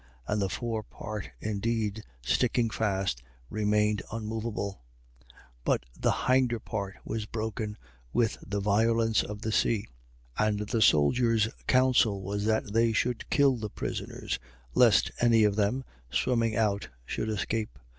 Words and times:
And 0.27 0.41
the 0.41 0.49
forepart 0.49 1.29
indeed, 1.41 2.01
sticking 2.23 2.71
fast, 2.71 3.21
remained 3.51 4.01
unmoveable: 4.11 4.81
but 5.63 5.85
the 5.95 6.11
hinder 6.25 6.59
part 6.59 6.95
was 7.05 7.27
broken 7.27 7.77
with 8.11 8.35
the 8.43 8.59
violence 8.59 9.21
of 9.21 9.43
the 9.43 9.51
sea. 9.51 9.89
27:42. 10.39 10.47
And 10.47 10.59
the 10.61 10.81
soldiers' 10.81 11.49
counsel 11.67 12.23
was 12.23 12.45
that 12.45 12.73
they 12.73 12.91
should 12.93 13.29
kill 13.29 13.57
the 13.57 13.69
prisoners, 13.69 14.39
lest 14.73 15.11
any 15.21 15.43
of 15.43 15.55
them, 15.55 15.83
swimming 16.09 16.55
out 16.55 16.89
should 17.05 17.29
escape. 17.29 17.69
27:43. 17.77 17.81